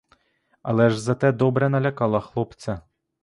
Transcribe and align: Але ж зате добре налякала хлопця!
Але 0.61 0.89
ж 0.89 0.99
зате 1.01 1.31
добре 1.31 1.69
налякала 1.69 2.19
хлопця! 2.19 2.81